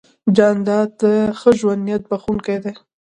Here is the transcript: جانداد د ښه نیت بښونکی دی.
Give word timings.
جانداد 0.35 0.89
د 1.01 1.03
ښه 1.39 1.51
نیت 1.85 2.03
بښونکی 2.09 2.57
دی. 2.63 2.73